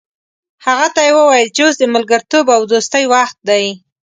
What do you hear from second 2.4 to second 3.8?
او دوستۍ وخت دی.